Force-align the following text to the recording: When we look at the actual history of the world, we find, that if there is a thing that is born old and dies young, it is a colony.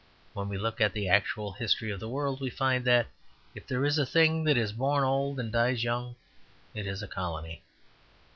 When 0.33 0.49
we 0.49 0.57
look 0.57 0.81
at 0.81 0.93
the 0.93 1.07
actual 1.07 1.51
history 1.51 1.91
of 1.91 1.99
the 1.99 2.09
world, 2.09 2.41
we 2.41 2.49
find, 2.49 2.83
that 2.85 3.05
if 3.53 3.67
there 3.67 3.85
is 3.85 3.99
a 3.99 4.03
thing 4.07 4.43
that 4.45 4.57
is 4.57 4.71
born 4.73 5.03
old 5.03 5.39
and 5.39 5.51
dies 5.51 5.83
young, 5.83 6.15
it 6.73 6.87
is 6.87 7.03
a 7.03 7.07
colony. 7.07 7.61